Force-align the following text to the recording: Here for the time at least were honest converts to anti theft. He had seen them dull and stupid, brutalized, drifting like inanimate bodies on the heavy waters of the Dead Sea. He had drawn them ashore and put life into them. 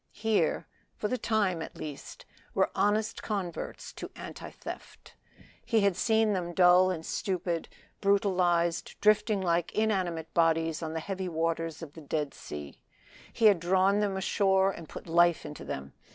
Here 0.13 0.65
for 0.95 1.07
the 1.07 1.17
time 1.19 1.61
at 1.61 1.77
least 1.77 2.25
were 2.55 2.71
honest 2.73 3.21
converts 3.21 3.93
to 3.93 4.09
anti 4.15 4.49
theft. 4.49 5.13
He 5.63 5.81
had 5.81 5.95
seen 5.95 6.33
them 6.33 6.55
dull 6.55 6.89
and 6.89 7.05
stupid, 7.05 7.69
brutalized, 7.99 8.99
drifting 8.99 9.41
like 9.41 9.71
inanimate 9.73 10.33
bodies 10.33 10.81
on 10.81 10.93
the 10.93 10.99
heavy 11.01 11.29
waters 11.29 11.83
of 11.83 11.93
the 11.93 12.01
Dead 12.01 12.33
Sea. 12.33 12.81
He 13.31 13.45
had 13.45 13.59
drawn 13.59 13.99
them 13.99 14.17
ashore 14.17 14.71
and 14.71 14.89
put 14.89 15.05
life 15.05 15.45
into 15.45 15.63
them. 15.63 15.93